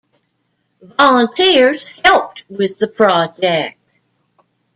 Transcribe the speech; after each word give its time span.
Volunteers 0.81 1.85
helped 2.03 2.41
with 2.49 2.79
the 2.79 2.87
project. 2.87 3.77